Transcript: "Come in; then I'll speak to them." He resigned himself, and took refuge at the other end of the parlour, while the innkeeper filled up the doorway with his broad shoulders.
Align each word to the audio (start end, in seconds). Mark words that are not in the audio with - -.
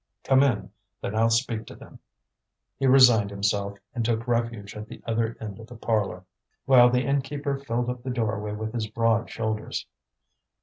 "Come 0.23 0.41
in; 0.41 0.71
then 0.99 1.13
I'll 1.15 1.29
speak 1.29 1.67
to 1.67 1.75
them." 1.75 1.99
He 2.79 2.87
resigned 2.87 3.29
himself, 3.29 3.77
and 3.93 4.03
took 4.03 4.27
refuge 4.27 4.75
at 4.75 4.87
the 4.87 5.03
other 5.05 5.37
end 5.39 5.59
of 5.59 5.67
the 5.67 5.75
parlour, 5.75 6.23
while 6.65 6.89
the 6.89 7.05
innkeeper 7.05 7.59
filled 7.59 7.87
up 7.87 8.01
the 8.01 8.09
doorway 8.09 8.53
with 8.53 8.73
his 8.73 8.87
broad 8.87 9.29
shoulders. 9.29 9.85